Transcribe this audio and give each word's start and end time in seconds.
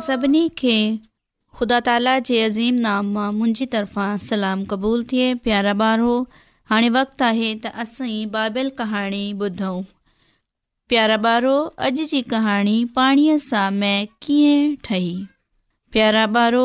सभिनी 0.06 0.48
खे 0.58 0.76
ख़ुदा 1.58 1.78
ताला 1.86 2.18
जे 2.28 2.40
अज़ीम 2.44 2.74
नाम 2.84 3.10
मां 3.14 3.26
मुंहिंजी 3.34 3.66
तरफ़ां 3.72 4.16
सलाम 4.22 4.64
क़बूल 4.70 5.04
थिए 5.10 5.34
प्यारा 5.44 5.72
ॿारो 5.88 6.14
हाणे 6.70 6.88
वक़्तु 6.96 7.24
आहे 7.24 7.50
त 7.64 7.70
असांजी 7.82 8.16
बाइबल 8.32 8.70
कहाणी 8.80 9.20
ॿुधऊं 9.42 9.82
प्यारा 10.92 11.18
ॿारो 11.32 11.52
अॼु 11.88 12.06
जी 12.12 12.22
कहाणी 12.32 12.74
पाणीअ 12.96 13.36
सां 13.44 13.68
मै 13.76 13.90
कीअं 14.26 14.72
ठही 14.88 15.06
प्यारा 15.96 16.24
ॿारो 16.40 16.64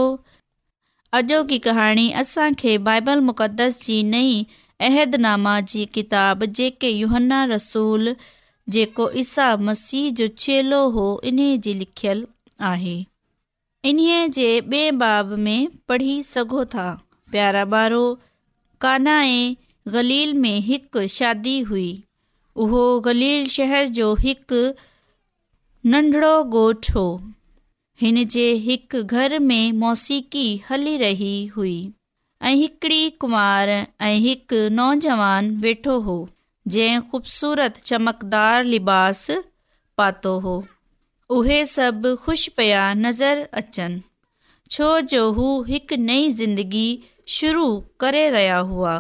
अॼोकी 1.20 1.58
कहाणी 1.68 2.06
असांखे 2.24 2.74
बाइबल 2.90 3.20
मुक़दस 3.30 3.78
जी 3.86 4.00
नई 4.16 4.32
अहदनामा 4.90 5.54
जी 5.74 5.84
किताबु 6.00 6.46
जेके 6.62 6.92
यूहन्ना 6.98 7.44
रसूल 7.54 8.14
जेको 8.78 9.10
ईसा 9.26 9.48
मसीह 9.70 10.10
जो 10.22 10.28
छेलो 10.46 10.82
हो 10.98 11.06
इन 11.34 11.44
जी 11.68 11.74
लिखियलु 11.84 12.26
आहे 12.72 12.98
इन्हीअ 13.86 14.28
जे 14.36 14.50
ॿिए 14.60 14.92
बाब 15.02 15.32
में 15.46 15.68
पढ़ी 15.90 16.22
सघो 16.24 16.64
था 16.74 16.88
प्यारा 17.32 17.64
ॿारो 17.78 18.02
कान्हा 18.82 19.20
ऐं 19.24 19.56
गलील 19.94 20.34
में 20.44 20.58
हिकु 20.70 21.08
शादी 21.18 21.60
हुई 21.70 21.90
उहो 22.66 22.84
गलील 23.08 23.46
शहर 23.56 23.88
जो 23.98 24.08
हिकु 24.24 24.62
नंढिड़ो 25.92 26.34
ॻोठु 26.54 26.92
हो 26.98 27.06
हिन 28.02 28.24
जे 28.36 28.48
हिकु 28.68 29.04
घर 29.04 29.38
में 29.50 29.72
मौसीक़ी 29.84 30.48
हली 30.70 30.96
रही 31.04 31.36
हुई 31.56 31.78
ऐं 32.48 32.56
हिकिड़ी 32.62 33.10
कुंवार 33.22 33.70
ऐं 33.76 34.16
हिकु 34.28 34.60
नौजवान 34.80 35.52
वेठो 35.66 36.00
हो 36.10 36.18
जंहिं 36.74 37.02
ख़ूबसूरत 37.12 37.78
चमकदारु 37.92 38.68
लिबास 38.70 39.22
पातो 40.02 40.38
हो 40.48 40.56
उहे 41.36 41.64
सभु 41.66 42.16
ख़ुशि 42.24 42.52
पिया 42.58 42.84
नज़र 43.06 43.38
अचनि 43.62 44.02
छो 44.72 44.88
जो 45.12 45.22
हू 45.38 45.48
हिकु 45.70 45.96
नई 46.10 46.30
ज़िंदगी 46.40 46.88
शुरू 47.38 47.66
करे 48.00 48.30
रहिया 48.36 48.58
हुआ 48.70 48.94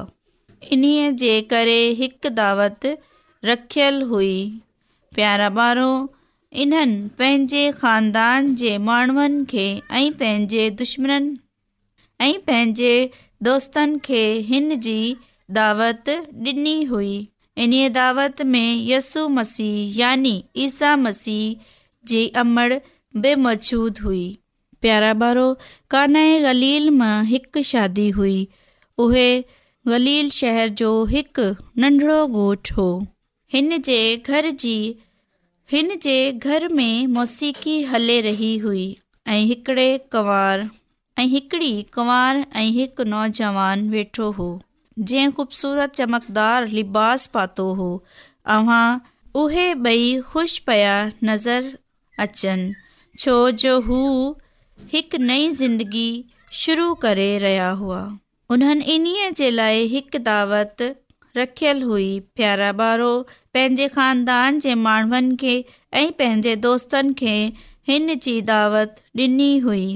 इन्हीअ 0.72 1.12
जे 1.22 1.34
करे 1.54 1.78
हिकु 2.00 2.30
दावत 2.40 2.86
रखियलु 3.50 4.08
हुई 4.10 4.34
प्यार 5.16 5.42
ॿारो 5.60 5.88
इन्हनि 6.64 6.98
पंहिंजे 7.20 7.64
ख़ानदान 7.82 8.54
जे 8.62 8.74
माण्हुनि 8.90 9.46
खे 9.54 9.66
ऐं 10.00 10.12
पंहिंजे 10.22 10.70
दुश्मन 10.84 11.30
ऐं 12.28 12.34
पंहिंजे 12.48 12.94
दोस्तनि 13.50 14.00
खे 14.10 14.22
हिन 14.52 14.70
जी 14.88 15.00
दावत 15.60 16.10
ॾिनी 16.48 16.78
हुई 16.92 17.16
इन्हीअ 17.64 17.90
दावत 18.02 18.42
में 18.54 18.86
यसु 18.92 19.28
मसीह 19.40 20.00
यानी 20.02 20.36
ईसा 20.68 20.96
मसीह 21.08 21.66
जी 22.12 22.22
अमर 22.42 22.80
बेमौजूद 23.26 23.98
हुई 24.08 24.26
प्यारा 24.86 25.12
भारो 25.24 25.46
काना 25.96 26.22
गलील 26.46 26.90
मां 27.00 27.16
हिकु 27.32 27.62
शादी 27.72 28.08
हुई 28.18 28.38
उहे 29.06 29.28
गलील 29.94 30.30
शहर 30.36 30.70
जो 30.82 30.92
हिकु 31.14 31.48
नंढिड़ो 31.84 32.20
ॻोठु 32.44 32.74
हो 32.80 32.86
हिन 33.56 33.78
जे 33.90 33.98
घर 34.32 34.50
जी 34.66 34.78
हिन 35.72 35.96
जे 36.06 36.18
घर 36.48 36.68
में 36.80 37.08
मौसीक़ी 37.18 37.76
हले 37.94 38.20
रही 38.28 38.52
हुई 38.66 38.86
ऐं 39.36 39.40
हिकिड़े 39.52 39.88
कुंवार 40.16 40.68
ऐं 41.22 41.26
हिकड़ी 41.36 41.72
कुंवार 41.98 42.44
ऐं 42.62 42.68
हिकु 42.80 43.04
नौजवान 43.16 43.90
वेठो 43.96 44.30
हो 44.40 44.48
जंहिं 45.00 45.32
ख़ूबसूरत 45.40 45.96
चमकदार 46.02 46.68
लिबास 46.78 47.28
पातो 47.36 47.68
हो 47.82 47.90
अव्हां 48.58 48.86
उहे 49.44 49.68
ॿई 49.90 50.06
ख़ुशि 50.34 50.64
पिया 50.70 50.94
नज़र 51.32 51.68
अचनि 52.24 52.74
छो 53.20 53.34
जो 53.62 53.80
हू 53.88 54.00
हिकु 54.94 55.18
नई 55.24 55.50
ज़िंदगी 55.62 56.10
शुरू 56.62 56.94
करे 57.04 57.30
रहिया 57.40 57.70
हुआ 57.82 58.00
उन्हनि 58.54 58.84
इन्हीअ 58.94 59.30
जे 59.38 59.50
लाइ 59.52 59.82
हिकु 59.94 60.20
दावत 60.30 60.82
रखियलु 61.38 61.88
हुई 61.90 62.10
प्यारा 62.38 62.70
ॿारो 62.90 63.10
पंहिंजे 63.54 63.88
ख़ानदान 63.98 64.60
जे 64.66 64.74
माण्हुनि 64.86 65.36
खे 65.42 65.56
ऐं 66.00 66.12
पंहिंजे 66.22 66.56
दोस्तनि 66.68 67.14
खे 67.22 67.36
हिन 67.90 68.16
जी 68.26 68.36
दावत 68.52 69.02
ॾिनी 69.26 69.52
हुई 69.66 69.88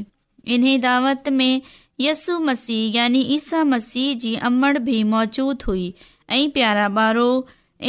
इन्हीअ 0.55 0.79
दावत 0.87 1.29
में 1.39 1.61
यसु 2.05 2.39
मसीह 2.49 2.95
यानी 2.97 3.21
ईसा 3.37 3.63
मसीह 3.73 4.13
जी 4.23 4.35
अमण 4.51 4.79
बि 4.89 5.03
मौजूदु 5.15 5.71
हुई 5.71 5.93
ऐं 6.35 6.47
पियारा 6.55 6.87
ॿारो 7.07 7.29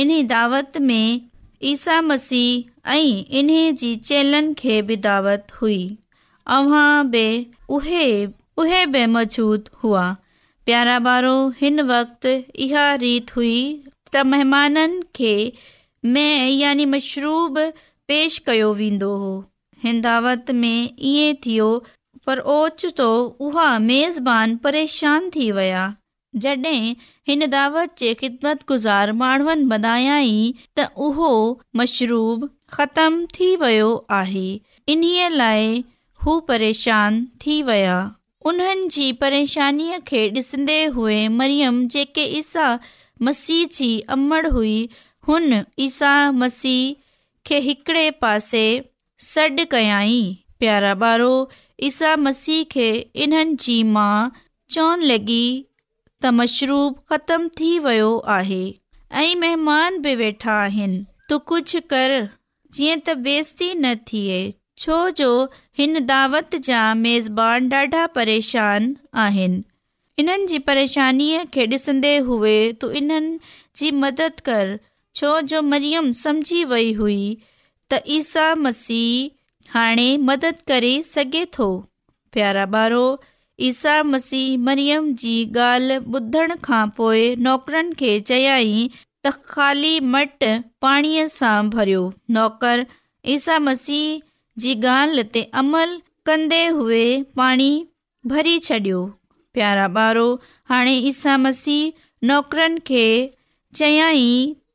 इन 0.04 0.14
दावत 0.36 0.78
में 0.90 1.08
ईसा 1.74 2.00
मसीह 2.12 2.70
ऐं 2.90 3.22
इन 3.38 3.48
जी 3.80 3.94
चेलनि 4.08 4.54
खे 4.58 4.80
बि 4.86 4.96
दावत 5.06 5.52
हुई 5.60 5.78
अव्हां 6.56 7.08
बि 7.10 7.24
उहे 7.76 8.04
उहे 8.62 8.84
बि 8.94 9.04
मौजूदु 9.16 9.76
हुआ 9.82 10.04
प्यारा 10.66 10.96
ॿारो 11.12 11.34
हिन 11.60 11.80
वक़्तु 11.90 12.32
इहा 12.64 12.84
रीत 13.04 13.34
हुई 13.36 13.54
त 14.14 14.24
महिमाननि 14.30 15.02
खे 15.16 15.34
में 16.14 16.48
यानी 16.50 16.84
मशरूब 16.94 17.58
पेश 18.08 18.38
कयो 18.46 18.72
वेंदो 18.80 19.16
हो 19.24 19.32
हिन 19.84 20.00
दावत 20.06 20.50
में 20.62 20.78
ईअं 21.10 21.34
थियो 21.46 21.68
पर 22.26 22.38
ओचितो 22.56 23.08
उहा 23.48 23.68
मेज़बान 23.90 24.56
परेशान 24.66 25.30
थी 25.36 25.50
विया 25.58 25.84
जॾहिं 26.42 26.94
हिन 27.28 27.46
दावत 27.54 27.94
जे 28.02 28.12
ख़िदमत 28.24 28.64
गुज़ार 28.74 29.12
माण्हुनि 29.22 29.64
वधायई 29.74 30.34
त 30.78 30.88
उहो 31.10 31.30
मशरूब 31.82 32.48
ख़तम 32.74 33.24
थी 33.38 33.54
वियो 33.62 33.88
आहे 34.20 34.44
इन्हीअ 34.92 35.28
लाइ 35.30 35.66
हू 36.24 36.38
परेशान 36.48 37.24
थी 37.44 37.62
विया 37.68 37.96
उन्हनि 38.50 38.86
जी 38.94 39.06
परेशानीअ 39.22 39.98
खे 40.08 40.22
ॾिसंदे 40.36 40.76
हुए 40.94 41.16
मरियम 41.40 41.86
जेके 41.94 42.24
ईसा 42.38 42.68
मसीह 43.28 43.66
जी 43.78 43.90
अमड़ 44.16 44.46
हुई 44.56 44.78
हुन 45.28 45.60
ईसा 45.88 46.12
मसीह 46.42 46.80
खे 47.46 47.58
हिकिड़े 47.68 48.06
पासे 48.24 48.64
सॾु 49.32 49.64
कयाई 49.74 50.22
प्यारा 50.60 50.94
ॿारो 51.12 51.30
ईसा 51.90 52.14
मसीह 52.26 52.64
खे 52.72 52.88
इन्हनि 53.26 53.54
जी 53.64 53.82
माउ 53.98 54.26
चवणु 54.74 55.06
लॻी 55.12 55.42
त 56.22 56.34
मशरूब 56.40 56.98
ख़तम 57.12 57.48
थी 57.60 57.78
वियो 57.88 58.10
आहे 58.40 58.62
ऐं 59.24 59.32
महिमान 59.44 59.98
बि 60.02 60.14
वेठा 60.24 60.54
आहिनि 60.64 61.04
तूं 61.28 61.38
कुझु 61.52 61.80
कर 61.94 62.10
जीअं 62.74 62.98
त 63.06 63.14
बेस्ती 63.24 63.66
न 63.74 63.94
थिए 64.10 64.36
छो 64.82 64.98
जो 65.18 65.28
हिन 65.78 65.98
दावत 66.10 66.54
जा 66.68 66.82
मेज़बान 67.00 67.68
ॾाढा 67.78 68.04
परेशान 68.18 68.86
आहिनि 69.24 69.58
इन्हनि 70.22 70.46
जी 70.52 70.58
परेशानीअ 70.68 71.42
खे 71.56 71.66
ॾिसंदे 71.74 72.12
हुए 72.28 72.54
तू 72.84 72.90
इन्हनि 73.02 73.52
जी 73.80 73.90
मदद 74.06 74.40
कर 74.48 74.72
छो 75.20 75.34
जो 75.52 75.60
मरियम 75.74 76.10
सम्झी 76.22 76.62
वई 76.72 76.92
हुई 77.02 77.18
त 77.24 78.00
ईसा 78.16 78.46
मसीह 78.68 79.74
हाणे 79.76 80.08
मदद 80.32 80.64
करे 80.72 80.94
सघे 81.12 81.44
थो 81.58 81.68
प्यारा 82.36 82.64
ॿारो 82.78 83.04
ईसा 83.70 84.02
मसीह 84.16 84.56
मरियम 84.70 85.12
जी 85.24 85.36
ॻाल्हि 85.70 85.98
ॿुधण 86.18 86.56
खां 86.68 86.84
पोइ 87.00 87.24
नौकरनि 87.48 87.96
खे 88.00 88.18
चयाई 88.32 88.76
त 89.26 89.30
ख़ाली 89.54 89.90
मट 90.12 90.44
पाणीअ 90.84 91.26
सां 91.34 91.58
भरियो 91.74 91.98
नौकर 92.36 92.80
ईसा 93.34 93.58
मसीह 93.66 94.20
जी 94.62 94.72
ॻाल्हि 94.94 95.22
ते 95.34 95.42
अमल 95.60 95.90
कंदे 96.26 96.58
हुए 96.78 97.02
पाणी 97.40 97.68
भरी 98.32 98.56
छॾियो 98.68 98.98
प्यारा 99.56 99.86
ॿारो 100.04 100.24
हाणे 100.70 100.94
ईसा 101.10 101.36
मसीह 101.44 102.26
नौकरनि 102.30 102.80
खे 102.90 103.04
चयाई 103.80 104.26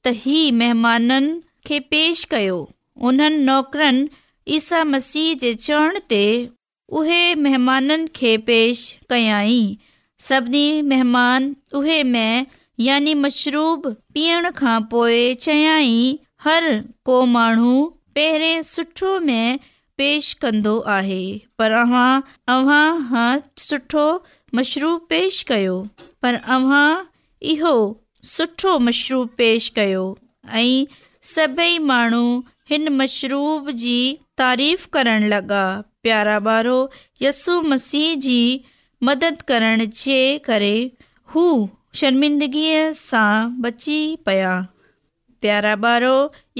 त 0.05 0.13
ही 0.23 0.39
महिमाननि 0.61 1.33
खे 1.69 1.79
पेश 1.93 2.23
कयो 2.35 2.57
उन्हनि 3.09 3.43
नौकरनि 3.49 4.07
ईसा 4.59 4.83
मसीह 4.93 5.33
जे 5.41 5.53
चवण 5.65 5.99
ते 6.13 6.23
उहे 6.99 7.21
महिमाननि 7.45 8.07
खे 8.21 8.31
पेश 8.51 8.85
कयाई 9.13 9.59
सभिनी 10.29 10.65
महिमान 10.93 11.55
उहे 11.79 12.01
में 12.13 12.45
यानी 12.79 13.13
मशरूब 13.23 13.85
पीअण 14.13 14.49
खां 14.57 14.79
पोइ 14.91 15.33
चयाई 15.45 15.95
हर 16.45 16.65
को 17.05 17.25
माण्हू 17.35 17.73
पहिरें 18.15 18.61
सुठो 18.63 19.19
में 19.19 19.59
पेश 19.97 20.31
कंदो 20.41 20.77
आहे 20.95 21.21
पर 21.59 21.71
अव्हां 21.83 22.09
अव्हां 22.55 22.85
हा 23.13 23.23
सुठो 23.67 24.03
मशरूब 24.55 25.05
पेश 25.09 25.41
कयो 25.49 25.77
पर 26.21 26.35
अव्हां 26.55 26.89
इहो 27.53 27.73
सुठो 28.33 28.77
मशरूब 28.87 29.29
पेश 29.37 29.69
कयो 29.77 30.03
ऐं 30.59 30.85
सभई 31.33 31.77
माण्हू 31.91 32.23
हिन 32.69 32.87
मशरूब 32.99 33.69
जी 33.83 33.97
तारीफ़ 34.37 34.87
करण 34.93 35.23
लॻा 35.33 35.63
प्यारा 36.03 36.37
ॿारो 36.49 36.79
यस्सु 37.21 37.61
मसीह 37.73 38.15
जी 38.27 38.39
मदद 39.09 39.41
करण 39.53 39.85
जे 40.01 40.19
करे 40.45 40.75
हू 41.33 41.47
शर्मिंदगीअ 41.97 42.79
सां 42.95 43.59
बची 43.61 43.95
पिया 44.25 44.49
प्यारा 45.41 45.71
ॿार 45.91 46.03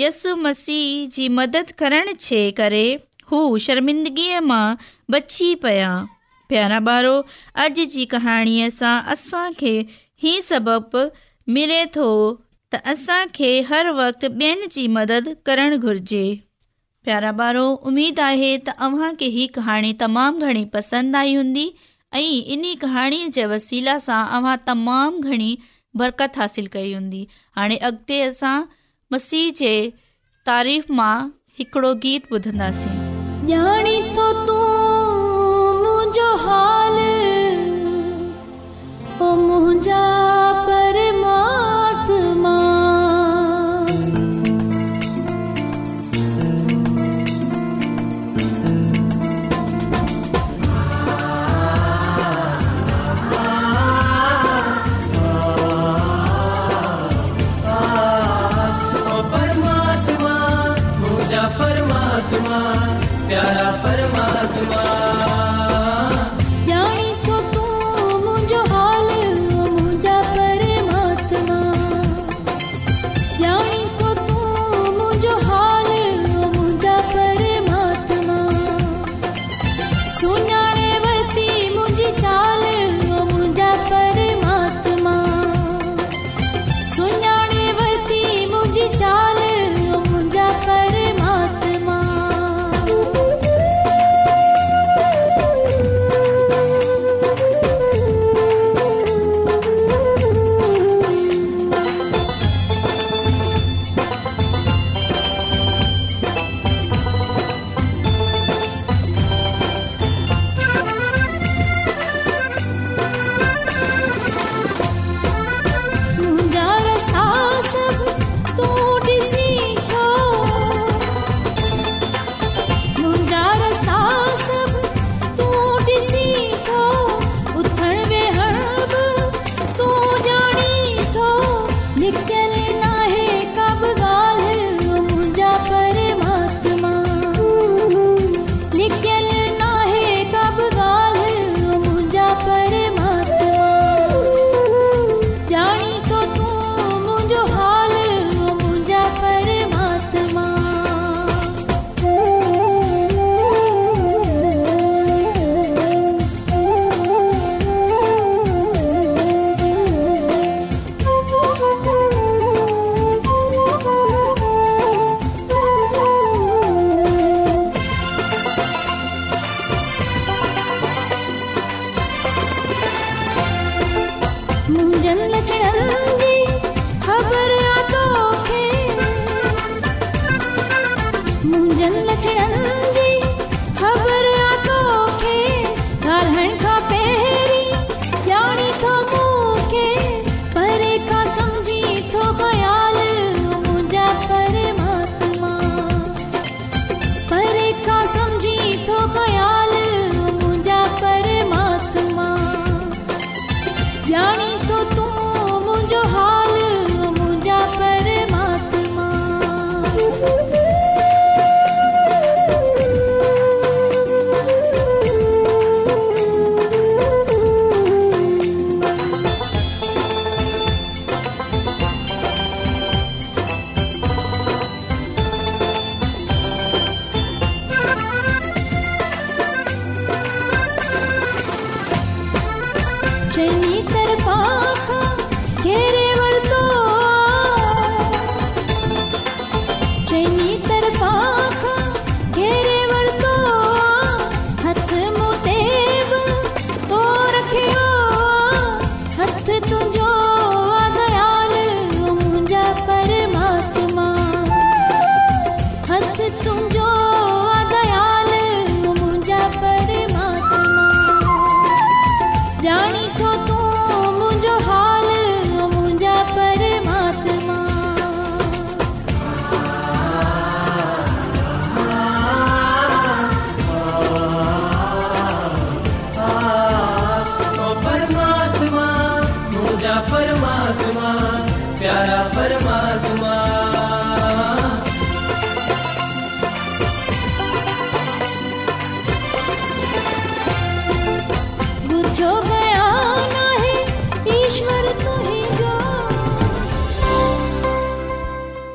यसु 0.01 0.35
मसीह 0.43 0.85
जी 1.15 1.27
मदद 1.39 1.71
करण 1.81 2.07
छे 2.25 2.39
करे 2.59 2.85
हू 3.31 3.41
शर्मिंदगीअ 3.65 4.39
मां 4.51 4.65
बची 5.15 5.49
पिया 5.65 5.89
प्यारा 6.49 6.79
ॿारो 6.87 7.13
अॼु 7.65 7.85
जी 7.95 8.05
कहाणीअ 8.15 8.69
सां 8.79 8.95
असांखे 9.13 9.75
हीउ 10.23 10.41
सबब 10.47 10.97
मिले 11.57 11.83
थो 11.97 12.07
त 12.73 12.81
असांखे 12.93 13.51
हर 13.69 13.89
वक़्तु 13.99 14.27
ॿियनि 14.39 14.67
जी 14.77 14.87
मदद 14.99 15.29
करणु 15.47 15.77
घुर्जे 15.87 16.23
प्यारा 17.05 17.31
ॿारो 17.43 17.67
उमेदु 17.91 18.21
आहे 18.31 18.51
त 18.67 18.75
अव्हांखे 18.87 19.25
हीअ 19.37 19.53
कहाणी 19.59 19.93
तमामु 20.01 20.47
घणी 20.47 20.65
पसंदि 20.77 21.17
आई 21.21 21.35
हूंदी 21.41 21.67
ऐं 22.15 22.21
इन 22.53 22.63
कहाणीअ 22.81 23.27
जे 23.35 23.45
वसीला 23.51 23.97
सां 24.05 24.21
अव्हां 24.35 24.55
तमामु 24.67 25.19
घणी 25.27 25.51
बरकत 25.99 26.37
हासिल 26.41 26.67
कई 26.73 26.93
हूंदी 26.93 27.23
हाणे 27.55 27.75
अॻिते 27.89 28.21
असां 28.29 28.57
मसीह 29.11 29.49
जे 29.59 29.75
तारीफ़ 30.47 30.91
मां 30.99 31.15
हिकिड़ो 31.59 31.93
गीत 32.03 32.27
ॿुधंदासीं 32.33 32.95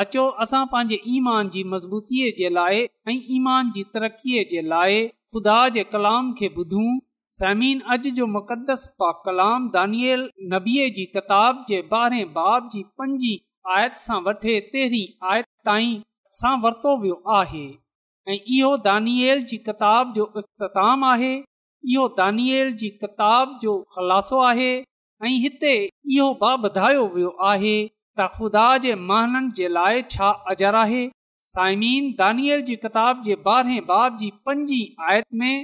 अचो 0.00 0.22
असां 0.42 0.64
पंहिंजे 0.72 0.98
ईमान 1.14 1.48
जी 1.54 1.62
मज़बूतीअ 1.72 2.28
जे 2.36 2.48
लाइ 2.58 2.78
ऐं 3.12 3.18
ईमान 3.38 3.70
जी 3.76 3.82
तरक़ीअ 3.96 4.44
जे 4.52 4.60
लाइ 4.72 5.00
खुदा 5.36 5.56
जे 5.74 5.82
कलाम 5.94 6.30
खे 6.38 6.48
ॿुधूं 6.60 6.92
समीन 7.40 7.80
अॼु 7.96 8.10
जो 8.18 8.26
मुक़दस 8.38 8.86
पा 9.02 9.10
कलाम 9.26 9.66
दानियल 9.76 10.24
नबीअ 10.54 10.86
जी 10.98 11.04
किताब 11.18 11.60
जे 11.72 11.82
ॿारहें 11.92 12.26
बाब 12.38 12.68
जी 12.74 12.82
पंजी 13.02 13.34
आयत 13.76 14.00
सां 14.06 14.18
वठे 14.28 14.54
तेरहीं 14.72 15.04
आयत 15.32 15.50
ताईं 15.70 15.94
सां 16.42 16.54
वरितो 16.66 16.94
वियो 17.04 17.20
आहे 17.40 17.64
ऐं 18.32 18.38
इहो 18.58 18.72
दानिएल 18.90 19.42
जी 19.52 19.58
किताब 19.70 20.12
जो 20.18 20.28
इख़्ताम 20.44 21.06
आहे 21.14 21.32
इहो 21.94 22.08
दानियल 22.22 22.72
जी 22.84 22.88
किताब 23.04 23.56
जो 23.66 23.76
ख़ुलासो 23.96 24.42
आहे 24.50 24.70
ऐं 24.82 25.40
हिते 25.46 25.76
इहो 26.16 26.28
बा 26.44 26.54
ॿधायो 26.72 27.08
वियो 27.16 27.32
आहे 27.52 27.76
त 28.20 28.24
ख़ुदा 28.36 28.66
जे 28.84 28.94
महननि 29.10 29.50
जे 29.58 29.68
लाइ 29.76 30.02
छा 30.14 30.30
अजर 30.54 30.74
आहे 30.80 31.02
साइमीन 31.50 32.10
दानियल 32.18 32.62
जी 32.70 32.74
किताब 32.82 33.22
जे 33.28 33.36
ॿारहें 33.52 33.80
बाब 33.86 34.16
जी 34.22 34.30
पंजी 34.46 34.80
आयत 35.08 35.26
में 35.42 35.54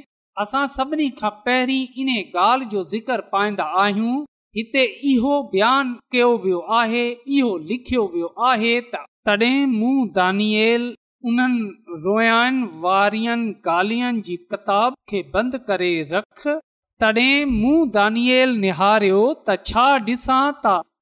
असां 0.45 0.67
सभिनी 0.77 1.09
खां 1.21 1.31
पहिरीं 1.49 1.83
इन 2.05 2.11
ॻाल्हि 2.21 2.69
जो 2.75 2.83
ज़िक्र 2.95 3.21
पाईंदा 3.35 3.65
आहियूं 3.83 4.15
हिते 4.57 4.85
इहो 5.13 5.35
बयानु 5.55 5.95
कयो 6.13 6.31
वियो 6.45 6.61
आहे 6.79 7.05
इहो 7.37 7.53
लिखियो 7.73 8.05
वियो 8.15 8.33
आहे 8.51 8.73
त 8.95 9.03
तॾहिं 9.29 9.55
मूं 9.75 9.95
दानियल 10.19 10.87
उन्हनि 11.31 12.03
रोयानि 12.07 12.69
वारियुनि 12.87 13.53
गाल्हिनि 13.69 14.23
जी 14.31 14.37
किताब 14.53 14.99
खे 15.11 15.23
बंदि 15.37 15.61
करे 15.71 15.93
रख 16.13 16.47
तॾहिं 17.05 17.33
मूं 17.61 17.79
दानियल 18.01 18.59
निहारियो 18.67 19.23
त 19.49 19.59
छा 19.71 19.89
ॾिसां 20.13 20.43
त 20.67 20.79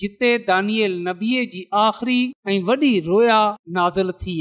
जिते 0.00 0.30
दानियल 0.48 0.94
नबीअ 1.08 1.44
जी 1.52 1.60
आख़िरी 1.84 2.16
ऐं 2.52 2.62
वॾी 2.68 2.90
रोया 3.08 3.36
नाज़िल 3.78 4.10
थी 4.22 4.36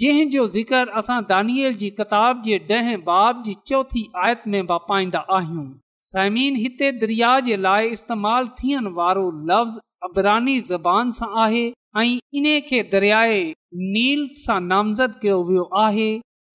जंहिं 0.00 0.26
जो 0.32 0.46
ज़िकर 0.56 0.88
असां 1.00 1.18
दानियल 1.30 1.74
जी 1.82 1.90
किताब 2.00 2.42
जे 2.48 2.58
ॾहें 2.78 2.98
बाब 3.06 3.42
जी 3.46 3.54
चौथी 3.70 4.02
आयत 4.24 4.42
में 4.54 4.60
वापाईंदा 4.72 5.18
आहियूं 5.36 5.64
साइमिन 6.12 6.56
हिते 6.64 6.90
दरिया 7.04 7.32
जे 7.48 7.56
लाइ 7.66 7.90
इस्तेमालु 7.96 8.48
थियण 8.60 8.86
वारो 9.00 9.24
लफ़्ज़ 9.52 9.78
अबरानी 10.08 10.58
ज़बान 10.70 11.10
सां 11.20 11.28
आहे 11.44 11.64
ऐं 12.00 12.08
इन 12.40 12.48
खे 12.68 12.82
दरियाए 12.92 13.40
नील 13.96 14.28
सां 14.44 14.60
नामज़द 14.70 15.18
कयो 15.22 15.42
वियो 15.50 15.68
आहे 15.84 16.10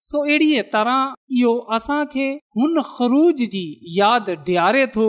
सो 0.09 0.23
अहिड़ीअ 0.25 0.63
तरह 0.75 1.13
इहो 1.41 1.53
असांखे 1.79 2.27
हुन 2.59 2.81
ख़रूज 2.95 3.43
जी 3.55 3.65
यादि 3.99 4.35
ॾियारे 4.41 4.85
थो 4.97 5.07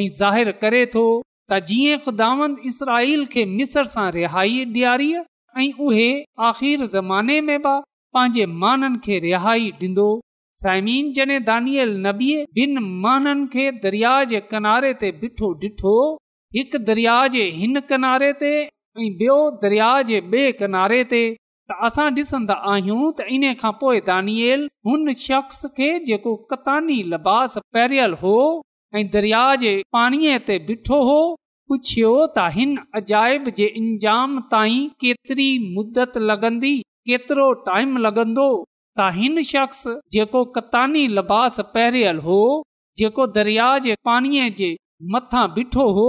ऐं 0.00 0.06
ज़ाहिरु 0.20 0.52
करे 0.64 0.84
थो 0.96 1.06
त 1.50 1.56
जीअं 1.68 1.98
ख़ुदा 2.02 2.30
इसराईल 2.70 3.24
खे 3.34 3.44
रिहाइ 4.16 4.60
ॾियारीअ 4.72 5.22
ऐं 5.58 5.72
उहे 5.86 6.08
पंहिंजे 8.14 8.44
माननि 8.62 8.98
खे 9.06 9.18
रिहाइ 9.24 9.70
ॾींदो 9.80 10.04
ॿिनि 10.68 10.94
खे 13.54 13.70
दरिया 13.86 14.12
जे 14.32 14.40
किनारे 14.52 14.92
ते 15.02 15.10
ॾिठो 15.22 15.52
ॾिठो 15.66 15.96
हिकु 16.56 16.78
दरिया 16.92 17.16
जे 17.34 17.42
हिन 17.58 17.80
किनारे 17.90 18.32
ते 18.44 18.52
ऐं 18.62 19.08
ॿियो 19.08 19.38
दरिया 19.64 19.90
जे 20.12 20.20
ॿिए 20.30 20.52
किनारे 20.62 21.02
ते 21.14 21.22
त 21.72 21.80
असां 21.88 22.08
ॾिसंदा 22.24 22.60
आहियूं 22.76 23.02
त 23.18 23.28
इन 23.38 23.50
खां 23.64 23.72
पोइ 23.82 24.00
दानि 24.12 25.12
शख़्स 25.28 25.66
खे 25.80 25.90
जेको 26.12 26.36
कतानी 26.54 27.02
लिबास 27.14 27.58
पहिरियल 27.76 28.14
हो 28.24 28.36
ऐं 28.96 29.06
दरिया 29.12 29.42
जे 29.62 29.72
पाणीअ 29.94 30.38
ते 30.46 30.56
ॿिठो 30.68 30.96
हो 31.08 31.18
पुछियो 31.68 32.12
त 32.36 32.46
हिन 32.54 32.70
अजाइब 33.00 33.48
जे 33.58 33.66
इंजाम 33.80 34.38
ताईं 34.54 34.88
केतिरी 35.00 35.50
मुदत 35.76 36.16
लॻंदी 36.30 36.72
केतिरो 37.10 37.44
टाइम 37.68 37.96
लॻंदो 38.06 38.46
त 38.98 39.08
हिन 39.18 39.40
शख़्स 39.52 39.84
जेको 40.16 40.42
कतानी 40.56 41.04
लिबास 41.18 41.60
पहिरियल 41.76 42.18
हो 42.26 42.40
जेको 42.98 43.26
दरिया 43.38 43.68
जे 43.86 43.94
पाणीअ 44.10 44.48
जे 44.58 44.72
मथां 45.14 45.46
ॿिठो 45.62 45.86
हो 45.98 46.08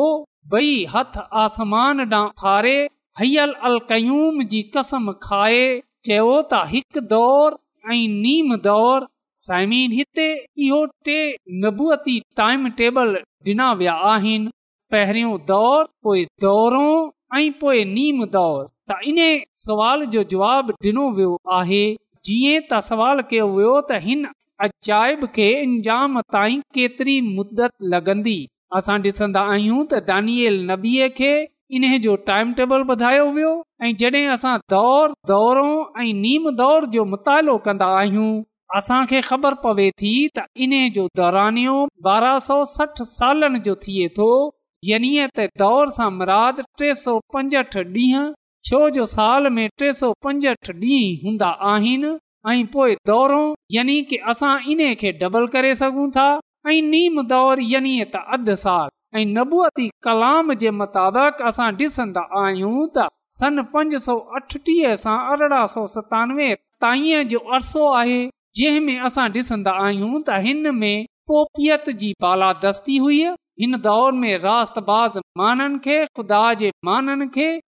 बई 0.53 0.73
हथ 0.95 1.19
आसमान 1.45 1.99
ॾांहुं 2.09 2.25
खारे 2.45 2.75
हयल 3.19 3.53
अल 3.69 3.77
कयूम 3.91 4.41
जी 4.55 4.61
कसम 4.77 5.09
खाए 5.27 5.63
चयो 6.09 6.29
त 6.51 6.63
हिकु 6.73 7.05
दौर 7.15 7.55
ऐं 7.93 8.03
नीम 8.21 8.55
दौरु 8.69 9.05
साइमीन 9.45 9.91
हिते 9.97 10.25
इहो 10.63 10.79
टे 11.05 11.15
नबूअती 11.61 12.15
टाइम 12.39 12.65
टेबल 12.79 13.13
डि॒ना 13.45 13.69
विया 13.77 13.93
आहिनि 14.09 14.51
पहिरियों 14.95 15.31
दौर 15.51 15.85
पोएं 16.03 16.25
दौरो 16.43 16.83
ऐं 17.37 17.51
पोए 17.61 17.79
नीम 17.93 18.23
दोर 18.35 18.97
इन 19.13 19.19
जवाब 20.31 20.69
ॾिनो 20.87 21.05
वियो 21.19 21.31
आहे 21.59 21.81
जीअं 22.29 22.59
त 22.71 22.79
सवाल 22.91 23.21
कयो 23.31 23.47
वियो 23.55 23.71
त 23.79 23.97
हिन 24.07 24.21
अजब 24.67 25.23
खे 25.39 25.47
इंजाम 25.63 26.21
ताईं 26.37 26.61
केतरी 26.79 27.15
मुदत 27.31 27.89
लॻंदी 27.95 28.35
असां 28.81 28.99
डि॒संदा 29.07 29.45
आहियूं 29.55 29.81
त 29.95 31.17
खे 31.21 31.31
इन 31.79 31.89
जो 32.05 32.15
टाइम 32.29 32.53
टेबल 32.61 32.85
वधायो 32.93 33.25
वियो 33.39 33.55
ऐं 33.83 33.91
जॾहिं 34.05 34.23
असां 34.37 34.55
दौर 34.77 35.19
दो 35.35 35.41
ऐं 36.05 36.11
नीम 36.21 36.49
दौर 36.63 36.89
जो 36.97 37.07
मुतालो 37.17 37.57
कन्दा 37.69 37.89
आहियूं 38.05 38.31
असां 38.79 38.99
खे 39.11 39.19
ख़बर 39.29 39.53
पवे 39.63 39.87
थी 40.01 40.11
त 40.37 40.43
इन 40.65 40.73
जो 40.97 41.05
दौरानियो 41.19 41.75
दौरान 42.07 42.37
सौ 42.45 42.57
सठ 42.73 43.01
जो 43.65 43.73
थिए 43.85 44.05
य 44.89 45.27
त 45.37 45.47
दौर 45.63 45.89
सां 45.95 46.09
मराद 46.19 46.61
टे 46.81 46.91
सौ 47.01 47.15
पंजहठि 47.35 47.83
ॾींहं 47.95 48.29
छो 48.69 48.79
जो 48.97 49.05
साल 49.15 49.49
में 49.57 49.67
टे 49.83 49.91
सौ 49.99 50.11
पंजहठि 50.27 50.73
ॾींहं 50.75 51.25
हूंदा 51.25 51.49
आहिनि 51.73 52.63
पोइ 52.77 52.95
दौरो 53.11 53.41
यानी 53.77 53.97
की 54.13 54.21
असां 54.35 54.53
इन 54.75 54.85
खे 55.03 55.11
डबल 55.23 55.47
करे 55.57 55.73
सघूं 55.83 56.07
था 56.17 56.27
ऐं 56.71 56.81
नीम 56.95 57.21
दौर 57.35 57.63
त 57.67 58.25
यार 58.49 58.89
ऐं 59.19 59.25
नबूअती 59.37 59.89
कलाम 60.07 60.53
जे 60.63 60.71
मुताबिक़ 60.81 61.45
असां 61.51 61.71
ॾिसंदा 61.87 62.25
आहियूं 62.47 62.75
त 62.99 63.09
सन 63.43 63.61
पंज 63.75 63.95
सौ 64.09 64.17
अठटीह 64.41 64.95
सां 65.07 65.17
अरड़हं 65.35 65.65
सौ 65.75 65.85
सतानवे 65.97 66.53
ताईं 66.85 67.27
जो 67.33 67.39
अर्सो 67.57 67.83
आहे 68.01 68.21
जंहिंमें 68.59 68.97
असां 69.09 69.25
ॾिसंदा 69.35 69.71
आहियूं 69.87 70.09
त 70.21 70.37
हिन 70.45 70.69
में 70.79 71.03
पोपियत 71.31 71.85
जी 72.03 72.07
बालादस्ती 72.23 72.95
हुई 73.03 73.19
हिन 73.61 73.77
दौर 73.85 74.11
में 74.23 74.31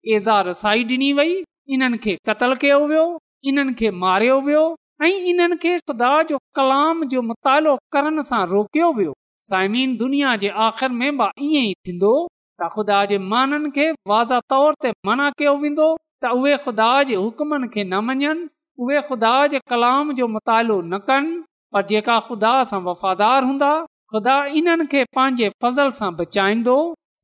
ख़ुदा 0.06 0.38
रसाई 0.48 0.84
ॾिनी 0.94 1.12
वई 1.20 1.36
इन्हनि 1.76 1.98
खे 2.06 2.14
क़तल 2.30 2.56
कयो 2.64 2.80
वियो 2.94 3.04
इन्हनि 3.52 3.74
खे 3.82 3.92
मारियो 4.00 4.40
वियो 4.48 4.64
ऐं 5.04 5.12
इन्हनि 5.34 5.58
खे 5.66 5.72
ख़ुदा 5.84 6.10
जो 6.32 6.40
कलाम 6.60 7.04
जो 7.14 7.22
मुतालो 7.28 7.76
करण 7.96 8.22
सां 8.30 8.42
रोकियो 8.54 8.90
वियो 8.98 9.14
साइमीन 9.50 9.96
दुनिया 10.02 10.34
जे 10.44 10.50
आख़िर 10.66 10.90
में 11.04 11.08
ईअं 11.08 11.70
ई 11.70 11.74
थींदो 11.88 12.12
त 12.26 12.70
ख़ुदा 12.76 13.00
जे 13.14 13.20
माननि 13.36 13.72
खे 13.78 13.88
वाज़ा 14.14 14.40
तौर 14.56 14.82
ते 14.86 14.92
मना 15.12 15.30
कयो 15.42 15.56
वेंदो 15.66 15.88
त 16.26 16.34
उहे 16.42 16.58
ख़ुदा 16.68 16.90
जे 17.12 17.16
हुकमनि 17.24 17.72
खे 17.78 17.88
न 17.94 18.04
मञनि 18.10 18.36
उहेलाम 18.82 20.14
जो 20.20 20.28
मुतालो 20.28 20.80
न 20.82 20.98
कनि 21.10 21.34
पर 21.76 21.82
जेका 21.90 22.16
ख़ुदा 22.28 22.54
सां 22.72 22.80
वफ़ादार 22.88 23.44
हूंदा 23.50 23.70
ख़ुदा 24.14 24.36
इन्हनि 24.62 24.86
खे 24.94 25.04
पंहिंजे 25.18 25.50
फसल 25.66 25.90
सां 26.00 26.10
बचाईंदो 26.22 26.76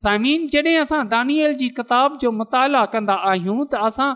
साइम 0.02 0.46
जॾहिं 0.54 1.04
दानियल 1.14 1.54
जी 1.62 1.68
किताब 1.80 2.16
जो 2.24 2.30
मुताला 2.42 2.84
कंदा 2.94 3.14
आहियूं 3.32 3.58
त 3.64 3.82
असां 3.88 4.14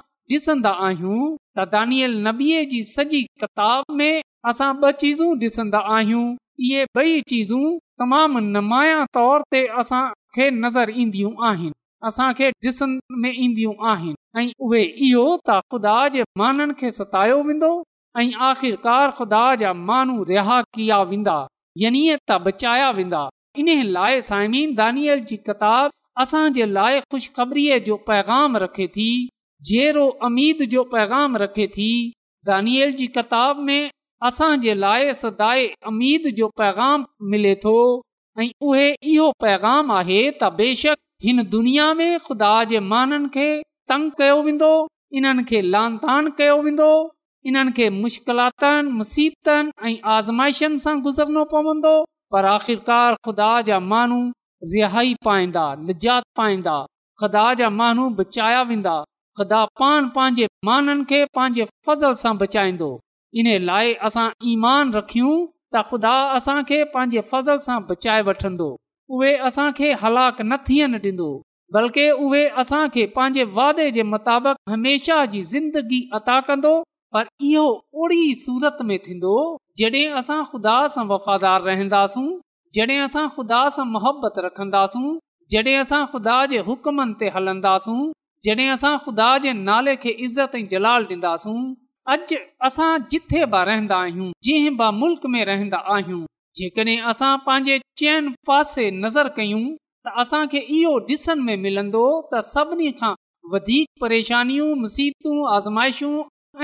त 0.64 1.68
दानियल 1.74 2.14
नबीअ 2.28 2.62
जी 2.74 2.82
सॼी 2.94 3.22
किताब 3.44 3.94
में 4.02 4.14
असां 4.52 4.70
ॿ 4.82 4.92
चीज़ूं 5.02 5.28
ॾिसंदा 5.44 5.80
आहियूं 5.98 6.24
इहे 6.70 6.84
ॿई 7.02 7.20
चीज़ूं 7.32 7.62
तमामु 8.02 8.42
नमाया 8.56 8.96
तौर 9.18 9.46
ते 9.54 9.66
असां 9.84 10.04
खे 10.38 10.48
नज़र 10.56 10.92
ईंदियूं 11.04 11.32
आहिनि 11.50 11.74
असां 12.08 12.30
खे 12.38 12.48
ॾिसंदे 12.68 13.30
ईंदियूं 13.44 13.74
आहिनि 13.90 14.40
ऐं 14.40 14.44
उहे 14.66 14.82
इहो 15.08 15.24
त 15.48 15.58
ख़ुदा 15.74 15.94
जे 16.16 16.22
माननि 16.40 16.74
खे 16.80 16.90
सतायो 16.96 17.36
वेंदो 17.50 17.70
ऐं 18.22 18.26
आख़िरकार 18.48 19.14
ख़ुदा 19.20 19.44
जा 19.62 19.72
माण्हू 19.90 20.24
रिहा 20.32 20.58
किया 20.76 20.98
वेंदा 21.12 21.36
यानी 21.82 22.02
त 22.16 22.38
बचाया 22.48 22.90
वेंदा 22.98 23.22
इन 23.62 23.70
लाइ 23.96 24.20
साइमी 24.28 24.62
दानियल 24.82 25.20
जी 25.30 25.36
किताब 25.48 25.90
असांजे 26.24 26.66
लाइ 26.78 27.00
खु़शबरी 27.14 27.64
जो 27.88 27.96
पैगाम 28.10 28.56
रखे 28.64 28.86
थी 28.98 29.08
जहिड़ो 29.70 30.06
अमीद 30.28 30.62
जो 30.76 30.84
पैगाम 30.96 31.36
रखे 31.44 31.66
थी 31.78 31.88
दानियल 32.50 32.92
जी 33.00 33.06
किताब 33.16 33.62
में 33.70 33.80
असांजे 34.30 34.74
लाइ 34.82 35.14
सदाए 35.22 35.64
अमीद 35.92 36.28
जो 36.42 36.48
पैगाम 36.62 37.06
मिले 37.34 37.54
थो 37.64 37.76
ऐं 38.42 38.48
उहे 38.68 38.86
इहो 39.14 39.30
पैगाम 39.46 39.92
आहे 40.00 40.20
त 40.42 40.52
बेशक 40.60 40.96
हिन 41.24 41.42
दुनिया 41.50 41.92
में 41.98 42.18
ख़ुदा 42.24 42.48
जे 42.70 42.78
माननि 42.92 43.28
खे 43.34 43.44
तंग 43.90 44.10
कयो 44.16 44.40
वेंदो 44.48 44.70
इन्हनि 45.18 45.44
खे 45.50 45.60
लान 45.74 45.96
तान 46.02 46.28
कयो 46.40 46.56
वेंदो 46.62 46.88
इन्हनि 47.50 47.72
खे 47.78 47.88
मुश्किलातनि 48.02 48.90
मुसीबतनि 48.96 49.72
ऐं 49.90 49.94
आज़माइशनि 50.16 50.78
सां 50.82 50.94
गुज़रणो 51.06 51.44
पवंदो 51.54 51.92
पर 52.36 52.44
आख़िरकार 52.50 53.14
ख़ुदा 53.28 53.48
जा 53.70 53.78
माण्हू 53.94 54.20
रिहाई 54.74 55.14
पाईंदा 55.30 55.64
निजात 55.92 56.24
पाईंदा 56.42 56.76
ख़ुदा 57.22 57.46
जा 57.62 57.70
माण्हू 57.80 58.08
बचाया 58.20 58.60
वेंदा 58.74 58.94
ख़ुदा 59.38 59.64
पान 59.82 60.08
पंहिंजे 60.20 60.48
माननि 60.70 61.04
खे 61.14 61.24
पंहिंजे 61.40 61.66
फज़ल 61.86 62.14
सां 62.26 62.36
बचाईंदो 62.44 62.90
इन 63.40 63.48
लाइ 63.72 63.94
असां 64.10 64.28
ईमान 64.54 64.92
रखियूं 65.00 65.34
त 65.42 65.88
ख़ुदा 65.90 66.14
असांखे 66.38 66.84
पंहिंजे 66.96 67.20
फज़ल 67.34 67.58
सां 67.68 67.82
बचाए 67.92 68.22
वठंदो 68.30 68.72
उहे 69.12 69.92
हलाक 70.02 70.36
न 70.42 70.56
थियनि 70.68 70.98
ॾींदो 71.06 71.26
बल्कि 71.74 72.08
उहे 72.26 72.42
असां 72.62 72.86
पंहिंजे 72.98 73.44
वादे 73.58 73.90
जे 73.96 74.02
मुताबिक़ 74.14 74.58
हमेशह 74.72 75.24
जी 75.34 75.42
ज़िंदगी 75.54 76.00
अता 76.18 76.40
कंदो 76.48 76.72
पर 77.16 77.26
इहो 77.48 77.64
ओड़ी 78.04 78.34
सूरत 78.44 78.78
में 78.90 78.98
थींदो 79.06 79.34
जॾहिं 79.78 80.06
असां 80.20 80.42
ख़ुदा 80.52 80.76
सां 80.96 81.04
वफ़ादार 81.12 81.62
रहंदासूं 81.70 82.26
जॾहिं 82.78 82.98
असां 83.06 83.26
ख़ुदा 83.36 83.62
सां 83.78 83.86
मुहबत 83.96 84.38
रखंदासूं 84.48 85.06
ख़ुदा 86.12 86.34
जे 86.52 86.58
हुक्मनि 86.66 87.14
ते 87.22 87.26
हलंदासूं 87.34 87.98
ख़ुदा 89.04 89.30
जे 89.44 89.52
नाले 89.68 89.94
खे 90.04 90.10
इज़त 90.28 90.54
ऐं 90.60 90.66
जलाल 90.74 91.06
ॾींदासूं 91.10 91.58
अज 92.14 92.34
असां 92.68 92.90
जिथे 93.14 93.44
बि 93.56 93.64
रहंदा 93.70 93.98
आहियूं 94.06 94.30
जंहिं 94.48 94.72
बि 94.80 94.88
मुल्क 95.02 95.26
में 95.36 95.44
रहंदा 95.50 95.78
आहियूं 95.98 96.22
जेकॾहिं 96.60 96.98
असां 97.12 97.32
पंहिंजे 97.46 97.78
चइनि 97.98 98.34
पासे 98.48 98.84
नज़र 99.02 99.28
कयूं 99.36 99.62
त 100.06 100.12
असांखे 100.22 100.60
इहो 100.76 100.98
त 101.08 102.40
सभिनी 102.52 102.90
खां 103.00 103.12
वधीक 103.52 103.86
परेशानियूं 104.04 104.68
मुसीबतूं 104.82 105.36
आज़माइशूं 105.56 106.14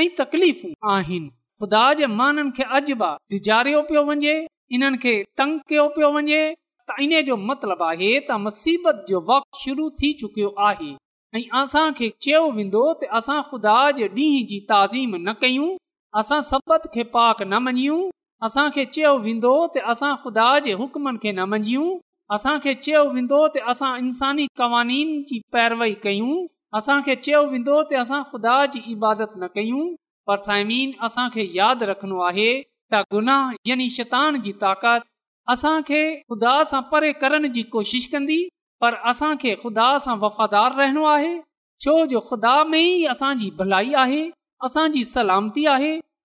ऐं 0.02 0.08
तकलीफ़ूं 0.20 0.72
आहिनि 0.94 1.30
ख़ुदा 1.62 1.84
जे 2.00 2.06
माननि 2.18 2.50
खे 2.58 2.64
अजजाड़ियो 2.80 3.82
पियो 3.90 4.02
वञे 4.10 4.34
इन्हनि 4.78 4.98
खे 5.04 5.14
तंग 5.42 5.60
कयो 5.72 5.86
पियो 5.96 6.10
वञे 6.18 6.42
त 6.90 6.98
इन 7.06 7.20
जो 7.30 7.36
मतिलबु 7.52 7.84
आहे 7.92 8.10
त 8.28 8.42
मुसीबत 8.48 9.06
जो 9.12 9.20
वक़्तु 9.30 9.58
शुरू 9.64 9.88
थी 10.02 10.12
चुकियो 10.22 10.52
आहे 10.70 10.92
ऐं 11.38 11.42
असांखे 11.62 12.12
चयो 12.26 12.42
वेंदो 12.58 12.84
त 13.00 13.14
असां 13.20 13.40
ख़ुदा 13.50 13.78
जे 14.00 14.06
ॾींहं 14.20 14.46
जी 14.52 14.58
ताज़ीम 14.74 15.16
न 15.16 15.38
कयूं 15.46 15.70
असां 16.22 16.40
सभि 16.52 16.80
खे 16.94 17.02
पाक 17.18 17.42
न 17.52 17.62
मञूं 17.68 18.00
असांखे 18.46 18.84
चयो 18.94 19.16
वेंदो 19.24 19.50
त 19.72 19.78
असां 19.92 20.12
ख़ुदा 20.22 20.44
जे 20.66 20.72
हुकमनि 20.82 21.18
खे 21.22 21.30
न 21.32 21.44
मंझयूं 21.52 21.90
असांखे 22.36 22.72
चयो 22.86 23.02
वेंदो 23.16 23.40
त 23.56 23.64
असां 23.72 23.90
इंसानी 24.04 24.46
क़वानीन 24.60 25.08
जी 25.30 25.40
पैरवई 25.56 25.92
कयूं 26.04 26.36
असांखे 26.78 27.14
चयो 27.26 27.42
वेंदो 27.52 27.76
त 27.90 28.00
ख़ुदा 28.30 28.54
जी 28.76 28.80
इबादत 28.94 29.34
न 29.40 29.46
कयूं 29.58 29.82
पर 30.30 30.36
साइमीन 30.46 30.90
असांखे 31.08 31.44
यादि 31.58 31.84
रखणो 31.90 32.18
आहे 32.30 32.48
त 32.94 33.02
गुनाह 33.16 33.52
यानी 33.70 33.90
शैतान 33.98 34.40
जी 34.46 34.52
ताक़त 34.64 35.04
असांखे 35.56 36.00
ख़ुदा 36.30 36.56
सां 36.72 36.82
परे 36.94 37.12
करण 37.24 37.50
जी 37.58 37.62
कोशिश 37.74 38.08
कंदी 38.14 38.40
पर 38.84 38.94
असांखे 39.12 39.54
ख़ुदा 39.64 39.88
सां 40.06 40.16
वफ़ादार 40.24 40.70
रहणो 40.80 41.04
आहे 41.16 41.34
छो 41.84 41.98
जो 42.14 42.20
ख़ुदा 42.30 42.56
में 42.72 42.80
ई 42.80 43.04
असांजी 43.14 43.50
भलाई 43.62 43.92
आहे 44.04 44.22
असांजी 44.68 45.02
सलामती 45.14 45.66
आहे 45.76 45.92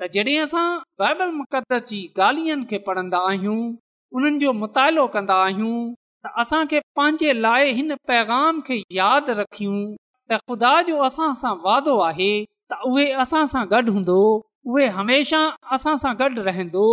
त 0.00 0.08
जॾहिं 0.14 0.38
असां 0.48 0.66
बाइबल 1.02 1.30
मुक़दस 1.40 1.82
जी 1.88 1.98
ॻाल्हियुनि 2.26 2.64
खे 2.70 2.78
पढ़ंदा 2.86 3.18
आहियूं 3.30 3.60
उन्हनि 4.18 4.38
जो 4.44 4.52
मुतालो 4.60 5.04
कंदा 5.16 5.34
आहियूं 5.46 5.74
त 6.24 6.30
असांखे 6.42 6.78
पंहिंजे 6.98 7.32
लाइ 7.44 7.72
हिन 7.78 7.94
पैगाम 8.10 8.60
खे 8.68 8.78
यादि 8.98 9.32
रखियूं 9.40 9.80
त 10.32 10.38
ख़ुदा 10.44 10.72
जो 10.90 10.96
असां 11.08 11.28
सां 11.42 11.52
वादो 11.66 11.96
आहे 12.08 12.30
त 12.72 12.78
उहे 12.92 13.06
असां 13.26 13.42
सां 13.52 13.62
गॾु 13.72 13.94
हूंदो 13.96 14.18
उहे 14.70 14.86
रहंदो 16.48 16.86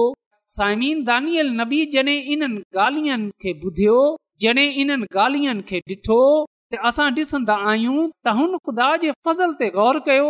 साइमीन 0.58 1.02
दानियल 1.12 1.52
नबी 1.62 1.80
जॾहिं 1.96 2.18
इन्हनि 2.36 2.62
ॻाल्हियुनि 2.88 3.32
खे 3.46 3.54
ॿुधियो 3.70 4.00
जॾहिं 4.44 4.68
इन 4.86 4.92
ॻाल्हियुनि 5.10 5.66
खे 5.72 5.82
ॾिठो 5.96 6.22
असां 6.92 7.10
ॾिसंदा 7.26 7.60
आहियूं 7.74 7.98
त 8.26 8.40
हुन 8.42 8.58
ख़ुदा 8.68 8.92
जे 9.06 9.12
फज़ल 9.28 9.58
ते 9.64 9.70
गौर 9.80 10.00
कयो 10.12 10.30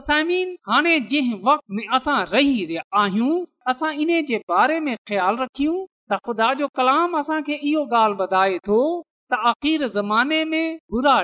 समिन 0.00 0.54
हाणे 0.68 0.98
जंहिं 1.10 1.38
वक़्त 1.44 1.64
में 1.76 1.82
असां 1.96 2.24
रही 2.32 2.64
रहिया 2.64 2.82
आहियूं 3.00 3.92
इन 4.02 4.10
जे 4.28 4.36
बारे 4.48 4.78
में 4.84 4.94
ख़्यालु 5.08 5.38
रखियूं 5.42 5.76
त 6.10 6.12
ख़ुदा 6.26 6.48
जो 6.60 6.66
कलाम 6.76 7.08
असांखे 7.18 7.54
इहो 7.70 7.82
ॻाल्हि 7.96 8.18
ॿुधाए 8.22 8.56
थो 8.68 8.78
त 9.30 9.32
आख़िर 9.50 9.80
ज़माने 9.96 10.40
में 10.44 10.78
बुरा 10.92 11.16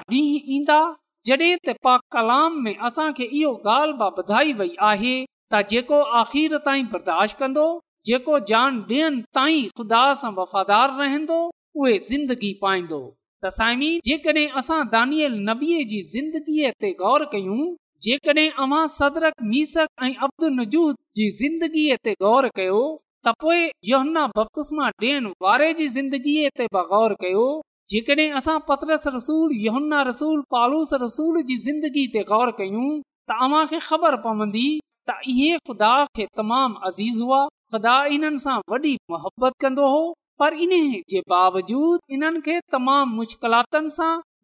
कलाम 2.17 2.53
में 2.65 2.75
ॿुधाई 4.07 4.53
वई 4.61 4.73
आहे 4.91 5.17
त 5.53 5.55
जेको 5.71 5.99
आखिर 6.21 6.49
ताईं 6.67 6.85
बर्दाश्त 6.93 7.37
कंदो 7.39 7.67
जेको 8.07 8.35
जान 8.53 8.73
ॾियनि 8.91 9.21
ताईं 9.37 9.63
सां 9.93 10.33
वफ़ादार 10.41 10.89
रहंदो 11.01 11.41
उहे 11.77 11.95
ज़िंदगी 12.11 12.53
पाईंदो 12.63 13.01
त 13.45 13.47
साइमीन 13.59 13.97
जेकॾहिं 14.13 16.95
गौर 17.05 17.23
कयूं 17.33 17.63
जेकॾहिं 18.03 18.51
ग़ौर 22.23 22.49
कयो 22.49 22.83
त 23.27 23.35
पोहन्ना 23.45 24.27
ते 25.05 25.15
ग़ौर 26.75 27.15
कयो 27.23 27.47
जेकॾहिं 27.91 28.59
पालूस 30.55 30.95
रसूल 31.05 31.43
जी 31.51 31.57
ज़िंदगी 31.67 32.07
ते 32.19 32.23
ग़ौर 32.33 32.51
कयूं 32.61 32.87
त 33.29 33.41
अव्हां 33.49 33.65
खे 33.75 33.81
ख़बर 33.89 34.17
पवंदी 34.29 34.67
त 35.11 35.19
इहे 35.35 35.51
ख़ुदा 35.69 35.93
खे 36.19 36.27
तमामु 36.37 36.87
अज़ीज़ु 36.91 37.27
ख़ुदा 37.73 37.97
इन्हनि 38.19 38.39
सां 38.47 38.55
वॾी 38.75 38.95
मोहबत 39.15 39.59
कंदो 39.67 39.89
हो 39.97 40.03
पर 40.43 40.55
इन 40.69 40.79
जे 41.15 41.21
बावजूद 41.35 42.01
इन्हनि 42.19 42.41
खे 42.51 42.61
तमामु 42.77 43.17
मुश्किलात 43.21 43.83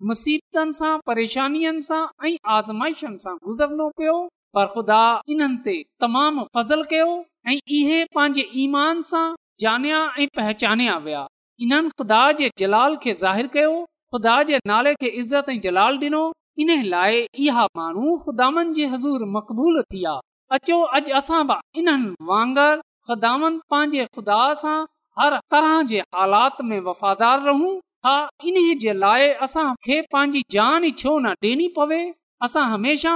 मुसीबतनि 0.08 0.72
सां 0.76 0.88
परेशानियुनि 1.08 1.82
सां 1.88 2.00
ऐं 2.28 2.32
आज़माइशनि 2.54 3.18
सां 3.24 3.34
गुज़रनो 3.44 3.84
पियो 4.00 4.14
पर 4.56 4.66
ख़ुदा 4.72 4.98
इन्हनि 5.34 5.60
ते 5.66 5.76
तमाम 6.04 6.42
कयो 6.56 7.08
ऐं 7.52 7.56
इहे 7.76 8.00
पंहिंजे 8.18 8.44
ईमान 8.64 9.00
सां 9.10 9.22
जानिया 9.62 10.00
ऐं 10.18 10.26
पहचान 10.40 10.82
विया 11.06 11.22
इन्हनि 11.66 11.90
ख़ुदा 12.02 12.20
जे 12.42 12.50
जलाल 12.64 12.96
खे 13.06 13.14
ज़ाहिर 13.22 14.42
जे 14.50 14.60
नाले 14.72 14.94
खे 15.04 15.14
इज़त 15.22 15.48
ऐं 15.54 15.60
जलाल 15.68 15.98
डि॒नो 16.04 16.22
इन 16.64 16.72
लाइ 16.96 17.24
इहा 17.46 17.66
माण्हू 17.80 18.16
ख़ुदानि 18.26 18.64
जी 18.80 18.86
हज़ूर 18.96 19.26
मक़बूल 19.38 19.82
थी 19.94 20.04
आहे 20.12 20.58
अचो 20.58 20.80
अॼु 21.00 21.16
असां 21.22 21.40
इन्हनि 21.82 22.14
वांगर 22.32 22.84
ख़ुदानि 23.08 23.60
पंहिंजे 23.74 24.04
ख़ुदा 24.18 24.42
सां 24.64 24.76
हर 25.22 25.40
तरह 25.56 25.82
जे 25.94 26.06
हालात 26.18 26.62
में 26.72 26.78
वफ़ादार 26.92 27.42
रहूं 27.50 27.72
इन 28.06 28.78
जे 28.78 28.92
लाइ 28.92 29.28
जान 29.52 29.72
खे 29.86 30.90
छो 31.02 31.18
न 31.18 31.32
ॾियणी 31.42 31.68
पवे 31.76 32.00
असां 32.44 32.64
हमेशह 32.70 33.14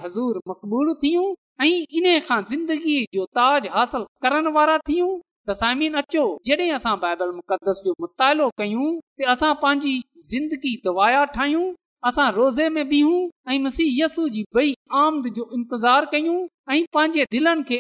मक़बूल 0.50 0.93
थियूं 1.04 1.26
ऐं 1.62 1.72
इन 2.00 2.19
खां 2.28 2.41
ज़िंदगीअ 2.50 3.06
जो 3.13 3.26
ताज 3.39 3.67
हासिल 3.78 4.04
करण 4.26 4.48
वारा 4.58 4.78
थियूं 4.89 5.10
बाइबल 5.52 7.32
मुक़दस 7.32 7.82
जो 7.86 7.93
मुतालो 8.02 8.50
कयूं 8.58 8.91
त 9.22 9.30
असां 9.36 9.54
पंहिंजी 9.63 10.76
दवाया 10.86 11.24
ठाहियूं 11.38 11.65
असां 12.08 12.30
रोज़े 12.34 12.69
में 12.76 12.88
बीहूं 12.89 13.28
ऐं 13.54 13.60
मसीहस 13.63 14.19
आमद 14.19 15.28
जो 15.39 15.50
इंतज़ारु 15.56 16.06
कयूं 16.12 16.38
ऐं 16.71 16.84
पंहिंजे 16.93 17.23
दिलनि 17.34 17.63
खे 17.65 17.77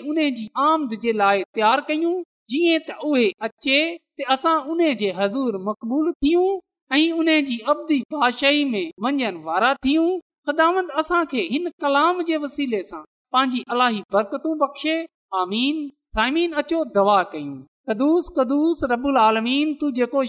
पंहिंजी 13.33 13.59
अलाही 13.71 13.99
बरकतू 14.13 14.53
बख़्शे 14.59 14.95
आमीन 15.39 15.75
साइमीन 16.15 16.51
अचो 16.61 16.83
दवा 16.95 17.21
कयूं 17.33 17.59
कदुस 17.89 18.29
कदुस 18.39 18.81
रबुल 18.93 19.17
आलमीन 19.27 19.73
तू 19.79 19.91
जेको 20.01 20.23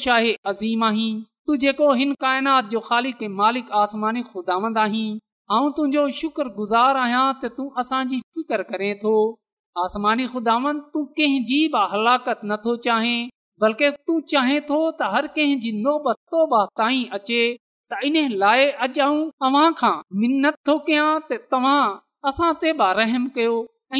अज़ीम 0.50 0.84
आहीं 0.90 1.14
तू 1.46 1.56
जेको 1.66 1.92
हिन 2.02 2.12
काइनात 2.26 2.68
जो 2.76 2.80
ख़ालिक 2.90 3.22
मालिक 3.42 3.72
आसमानी 3.84 4.22
ख़ुदांद 4.32 4.78
आहीं 4.84 5.08
अऊं 5.54 5.70
तुंहिंजो 5.76 6.02
शुक्र 6.16 6.48
गुज़ार 6.56 6.96
आहियां 7.04 7.20
त 7.42 7.48
तूं 7.54 7.64
असांजी 7.82 8.18
फिकर 8.34 8.62
करे 8.68 8.90
थो 9.00 9.12
आसमानी 9.84 10.26
कंहिंजी 10.36 11.56
हलाकत 11.94 12.44
नथो 12.50 12.74
चाहें 12.84 13.24
बल्कि 13.64 13.88
तूं 14.10 14.18
चाह 14.32 14.52
थो 14.68 14.78
तव्हां 15.00 16.20
खां 19.80 19.92
मिनत 20.24 20.60
थो 20.70 20.76
कयां 20.90 21.08
तव्हां 21.34 21.72
असां 22.32 22.50
रहम 22.70 23.24
कयो 23.38 23.56
ऐं 23.94 23.98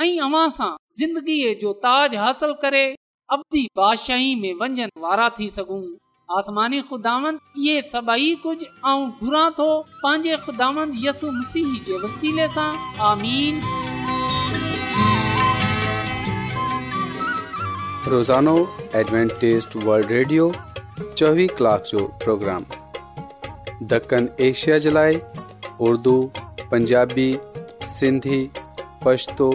ऐ 0.00 0.08
अमां 0.26 0.48
सा 0.56 0.66
जिंदगी 0.98 1.38
जो 1.62 1.72
ताज 1.86 2.14
हासिल 2.24 2.52
करे 2.64 2.82
अबदी 3.36 3.62
बादशाही 3.80 4.34
में 4.42 4.52
वंजन 4.60 4.90
वारा 5.06 5.28
थी 5.38 5.48
सकू 5.54 5.78
आसमानी 6.38 6.80
खुदावन 6.90 7.38
ये 7.64 7.80
सबाई 7.88 8.28
कुछ 8.44 8.62
औ 8.84 8.92
गुरा 9.22 9.48
तो 9.58 9.66
पांजे 10.04 10.36
खुदावन 10.44 10.92
यसु 11.06 11.30
मसीह 11.40 11.74
जो 11.90 11.98
वसीले 12.04 12.46
सा 12.54 12.68
आमीन 13.10 13.58
रोजानो 18.14 18.56
एडवेंटिस्ट 19.02 19.76
वर्ल्ड 19.88 20.12
रेडियो 20.18 20.46
24 20.52 21.50
क्लॉक 21.56 21.92
जो 21.92 22.06
प्रोग्राम 22.24 22.64
दक्कन 23.96 24.28
एशिया 24.52 24.78
जलाई 24.86 25.20
اردو 25.86 26.20
پنجابی, 26.70 27.32
سندھی, 27.86 28.46
پشتو, 29.02 29.50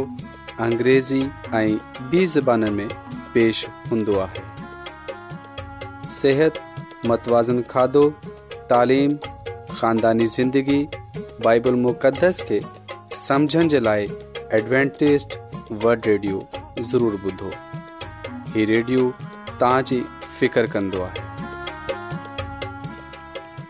انگریزی 0.65 1.21
آئیں 1.57 1.75
بھی 2.09 2.25
زبانوں 2.33 2.71
میں 2.73 2.88
پیش 3.33 3.65
ہندوا 3.91 4.25
ہے 4.36 4.43
سہت, 6.09 6.59
متوازن 7.07 7.62
کھادو, 7.71 8.09
تعلیم, 8.69 9.15
خاندانی 9.79 10.25
زندگی, 10.36 10.81
بائبل 11.43 11.75
مقدس 11.88 12.41
کے 12.47 12.59
سمجھن 13.27 13.67
جلائے 13.73 14.05
ایڈوانٹریسٹ 14.49 15.38
ورڈ 15.83 16.05
ریڈیو 16.07 16.39
ضرور 16.91 17.17
بدو 17.23 17.49
یہ 18.59 18.65
ری 18.65 18.81
فکر 18.86 19.59
تانج 19.59 19.93
فکرکرکندو 20.39 21.05